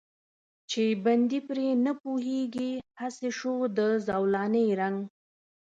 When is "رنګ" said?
4.79-4.99